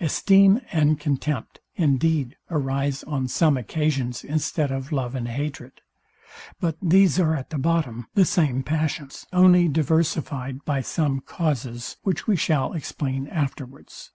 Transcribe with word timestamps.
Esteem 0.00 0.60
and 0.72 0.98
contempt, 0.98 1.60
indeed, 1.76 2.36
arise 2.50 3.04
on 3.04 3.28
some 3.28 3.56
occasions 3.56 4.24
instead 4.24 4.72
of 4.72 4.90
love 4.90 5.14
and 5.14 5.28
hatred; 5.28 5.82
but 6.58 6.76
these 6.82 7.20
are 7.20 7.36
at 7.36 7.50
the 7.50 7.58
bottom 7.58 8.08
the 8.14 8.24
same 8.24 8.64
passions, 8.64 9.24
only 9.32 9.68
diversifyed 9.68 10.64
by 10.64 10.80
some 10.80 11.20
causes, 11.20 11.96
which 12.02 12.26
we 12.26 12.34
shall 12.34 12.72
explain 12.72 13.28
afterwards. 13.28 14.10